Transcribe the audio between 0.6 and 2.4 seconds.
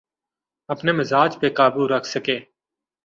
اپنے مزاج پہ قابو رکھ سکے۔